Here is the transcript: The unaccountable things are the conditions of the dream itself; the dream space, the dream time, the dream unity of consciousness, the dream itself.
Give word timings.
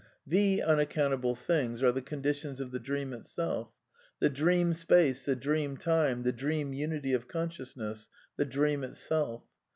The 0.25 0.63
unaccountable 0.63 1.35
things 1.35 1.83
are 1.83 1.91
the 1.91 2.01
conditions 2.01 2.59
of 2.59 2.71
the 2.71 2.79
dream 2.79 3.13
itself; 3.13 3.69
the 4.17 4.31
dream 4.31 4.73
space, 4.73 5.25
the 5.25 5.35
dream 5.35 5.77
time, 5.77 6.23
the 6.23 6.33
dream 6.33 6.73
unity 6.73 7.13
of 7.13 7.27
consciousness, 7.27 8.09
the 8.35 8.45
dream 8.45 8.83
itself. 8.83 9.43